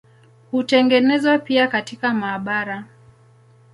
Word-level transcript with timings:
Hutengenezwa 0.51 1.39
pia 1.39 1.67
katika 1.67 2.13
maabara. 2.13 2.85